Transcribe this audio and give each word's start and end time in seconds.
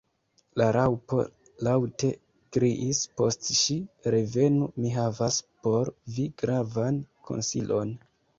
La 0.59 0.67
Raŭpo 0.75 1.17
laŭte 1.67 2.09
kriis 2.57 3.01
post 3.21 3.51
ŝi. 3.59 3.77
"Revenu! 4.17 4.71
mi 4.87 4.95
havas 4.97 5.39
por 5.67 5.93
vi 6.17 6.27
gravan 6.45 6.99
konsilon." 7.31 7.95